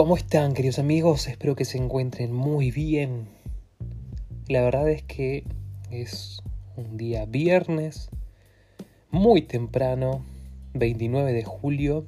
[0.00, 1.28] ¿Cómo están, queridos amigos?
[1.28, 3.26] Espero que se encuentren muy bien.
[4.48, 5.44] La verdad es que
[5.90, 6.42] es
[6.74, 8.08] un día viernes,
[9.10, 10.24] muy temprano,
[10.72, 12.06] 29 de julio.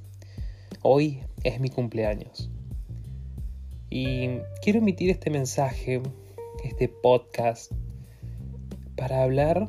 [0.80, 2.50] Hoy es mi cumpleaños.
[3.90, 6.00] Y quiero emitir este mensaje,
[6.64, 7.72] este podcast,
[8.96, 9.68] para hablar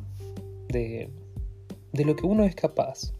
[0.68, 1.10] de,
[1.92, 3.12] de lo que uno es capaz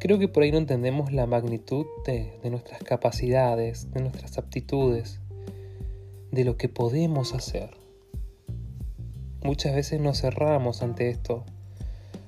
[0.00, 5.18] Creo que por ahí no entendemos la magnitud de, nuestras capacidades, de nuestras aptitudes,
[6.30, 7.70] de lo que podemos hacer.
[9.42, 11.44] Muchas veces nos cerramos ante esto,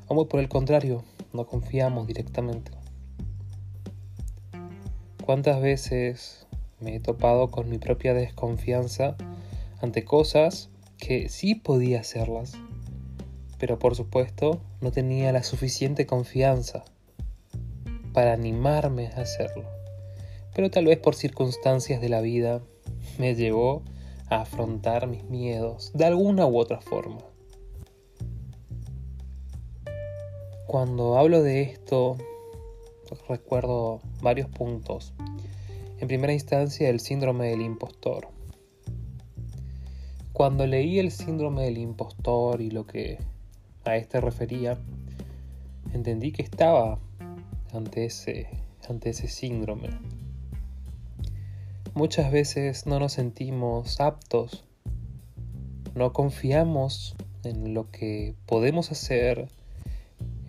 [0.09, 2.73] o muy por el contrario, no confiamos directamente.
[5.25, 6.49] ¿Cuántas veces
[6.81, 9.17] me he topado con mi propia desconfianza
[9.81, 12.55] ante cosas que sí podía hacerlas,
[13.59, 16.83] pero por supuesto no tenía la suficiente confianza
[18.13, 19.65] para animarme a hacerlo.
[20.55, 22.61] Pero tal vez por circunstancias de la vida
[23.19, 23.83] me llevó
[24.29, 27.19] a afrontar mis miedos de alguna u otra forma.
[30.67, 32.17] Cuando hablo de esto,
[33.29, 35.13] recuerdo varios puntos.
[35.99, 38.29] En primera instancia, el síndrome del impostor.
[40.33, 43.19] Cuando leí el síndrome del impostor y lo que
[43.85, 44.79] a este refería,
[45.93, 46.99] entendí que estaba
[47.75, 48.49] ante ese,
[48.89, 49.91] ante ese síndrome.
[51.95, 54.65] Muchas veces no nos sentimos aptos,
[55.95, 59.49] no confiamos en lo que podemos hacer,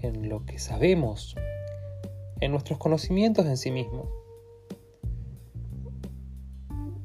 [0.02, 1.36] en lo que sabemos,
[2.40, 4.08] en nuestros conocimientos en sí mismos.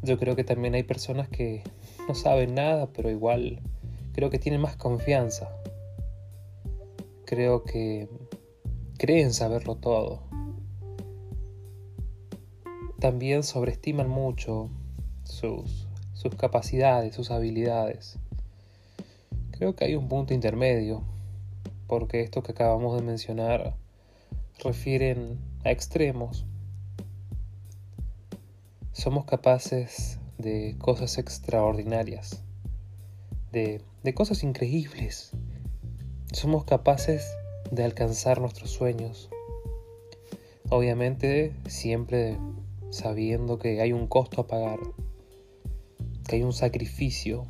[0.03, 1.65] Yo creo que también hay personas que
[2.07, 3.61] no saben nada, pero igual
[4.13, 5.51] creo que tienen más confianza.
[7.25, 8.09] Creo que
[8.97, 10.23] creen saberlo todo.
[12.99, 14.71] También sobreestiman mucho
[15.25, 18.19] sus, sus capacidades, sus habilidades.
[19.51, 21.03] Creo que hay un punto intermedio,
[21.87, 23.77] porque esto que acabamos de mencionar
[24.63, 26.47] refieren a extremos.
[28.93, 32.43] Somos capaces de cosas extraordinarias,
[33.53, 35.33] de, de cosas increíbles.
[36.33, 37.27] Somos capaces
[37.71, 39.31] de alcanzar nuestros sueños.
[40.69, 42.39] Obviamente siempre
[42.91, 44.79] sabiendo que hay un costo a pagar,
[46.27, 47.47] que hay un sacrificio,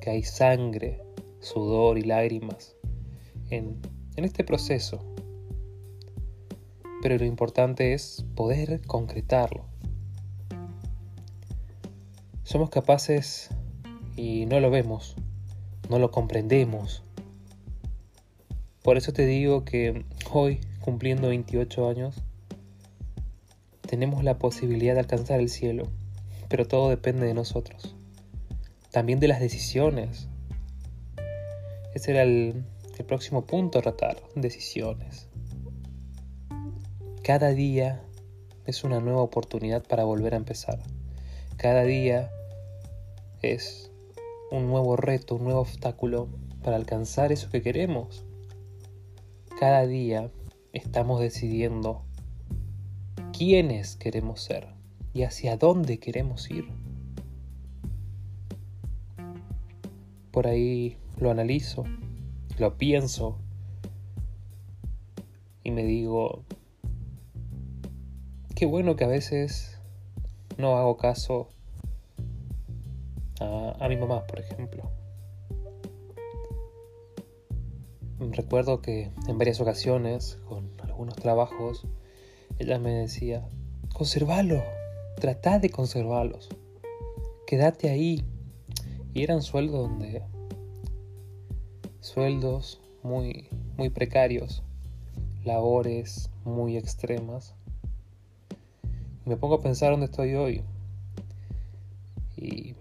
[0.00, 1.02] que hay sangre,
[1.40, 2.76] sudor y lágrimas
[3.50, 3.80] en,
[4.16, 5.04] en este proceso.
[7.02, 9.64] Pero lo importante es poder concretarlo.
[12.42, 13.50] Somos capaces
[14.16, 15.14] y no lo vemos,
[15.88, 17.04] no lo comprendemos,
[18.88, 22.22] por eso te digo que hoy, cumpliendo 28 años,
[23.82, 25.88] tenemos la posibilidad de alcanzar el cielo,
[26.48, 27.94] pero todo depende de nosotros.
[28.90, 30.28] También de las decisiones.
[31.92, 32.64] Ese era el,
[33.06, 35.28] próximo punto a tratar, decisiones.
[37.22, 38.00] Cada día
[38.64, 40.78] es una nueva oportunidad para volver a empezar.
[41.58, 42.30] Cada día
[43.42, 43.90] es
[44.50, 46.30] un nuevo reto, un nuevo obstáculo
[46.62, 48.24] para alcanzar eso que queremos.
[49.58, 50.30] Cada día
[50.72, 52.04] estamos decidiendo
[53.36, 54.68] quiénes queremos ser
[55.12, 56.68] y hacia dónde queremos ir.
[60.30, 61.82] Por ahí lo analizo,
[62.56, 63.36] lo pienso
[65.64, 66.44] y me digo,
[68.54, 69.80] qué bueno que a veces
[70.56, 71.48] no hago caso
[73.40, 74.88] a, mi mamá, por ejemplo.
[78.20, 81.86] Recuerdo que en varias ocasiones, con algunos trabajos,
[82.58, 83.48] ella me decía,
[83.92, 84.62] conservalo,
[85.20, 86.48] trata de conservarlos,
[87.46, 88.24] quédate ahí.
[89.14, 90.22] Y eran sueldos donde,
[92.00, 94.62] sueldos muy, muy precarios,
[95.44, 97.54] labores muy extremas.
[99.24, 100.62] me pongo a pensar dónde estoy hoy.
[102.36, 102.74] Y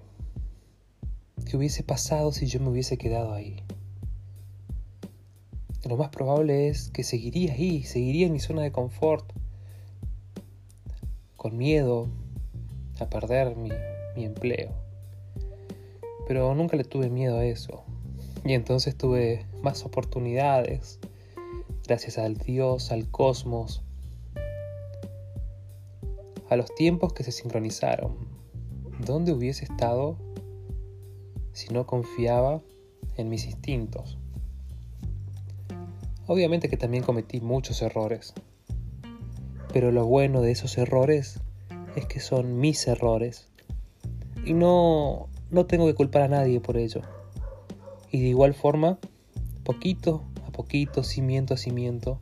[1.46, 3.64] qué hubiese pasado si yo me hubiese quedado ahí
[5.86, 9.32] lo más probable es que seguiría ahí, seguiría en mi zona de confort,
[11.36, 12.08] con miedo
[13.00, 13.70] a perder mi,
[14.16, 14.72] mi empleo.
[16.28, 17.84] Pero nunca le tuve miedo a eso.
[18.44, 21.00] Y entonces tuve más oportunidades,
[21.86, 23.82] gracias al Dios, al cosmos,
[26.50, 28.16] a los tiempos que se sincronizaron.
[29.00, 30.18] ¿Dónde hubiese estado
[31.54, 32.62] si no confiaba
[33.16, 34.18] en mis instintos?
[36.28, 38.34] Obviamente que también cometí muchos errores.
[39.74, 41.40] Pero lo bueno de esos errores
[41.96, 43.48] es que son mis errores.
[44.46, 47.02] Y no, no tengo que culpar a nadie por ello.
[48.12, 49.00] Y de igual forma,
[49.64, 52.20] poquito a poquito, cimiento a cimiento,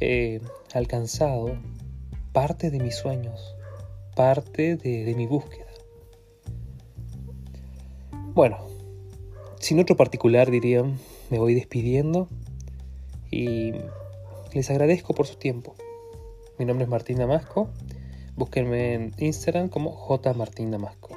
[0.00, 0.40] he
[0.72, 1.56] alcanzado
[2.32, 3.54] parte de mis sueños,
[4.16, 5.66] parte de, mi búsqueda.
[8.34, 8.58] Bueno,
[9.58, 10.84] sin otro particular diría,
[11.30, 12.28] me voy despidiendo
[13.30, 13.74] y
[14.52, 15.74] les agradezco por su tiempo.
[16.58, 17.68] Mi nombre es Martín Damasco.
[18.36, 20.32] Búsquenme en Instagram como J.
[20.34, 21.09] Martín Damasco.